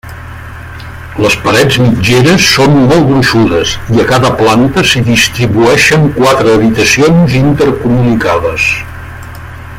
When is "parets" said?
1.43-1.75